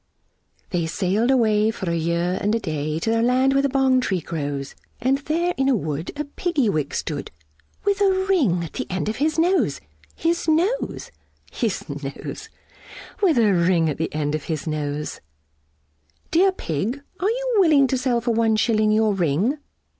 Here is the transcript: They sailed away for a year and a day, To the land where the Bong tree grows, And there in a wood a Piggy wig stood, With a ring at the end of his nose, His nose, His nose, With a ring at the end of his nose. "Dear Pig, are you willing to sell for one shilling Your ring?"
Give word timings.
They 0.71 0.87
sailed 0.87 1.29
away 1.29 1.69
for 1.69 1.87
a 1.91 1.95
year 1.95 2.39
and 2.41 2.55
a 2.55 2.59
day, 2.59 2.97
To 3.01 3.11
the 3.11 3.21
land 3.21 3.53
where 3.53 3.61
the 3.61 3.69
Bong 3.69 4.01
tree 4.01 4.19
grows, 4.19 4.73
And 4.99 5.19
there 5.19 5.53
in 5.57 5.69
a 5.69 5.75
wood 5.75 6.11
a 6.19 6.23
Piggy 6.25 6.69
wig 6.69 6.95
stood, 6.95 7.29
With 7.85 8.01
a 8.01 8.09
ring 8.27 8.63
at 8.63 8.73
the 8.73 8.87
end 8.89 9.09
of 9.09 9.17
his 9.17 9.37
nose, 9.37 9.79
His 10.15 10.47
nose, 10.47 11.11
His 11.51 11.87
nose, 11.87 12.49
With 13.21 13.37
a 13.37 13.53
ring 13.53 13.91
at 13.91 13.99
the 13.99 14.11
end 14.11 14.33
of 14.33 14.45
his 14.45 14.65
nose. 14.65 15.21
"Dear 16.31 16.51
Pig, 16.51 17.03
are 17.19 17.29
you 17.29 17.53
willing 17.59 17.85
to 17.85 17.97
sell 17.99 18.21
for 18.21 18.31
one 18.31 18.55
shilling 18.55 18.91
Your 18.91 19.13
ring?" 19.13 19.59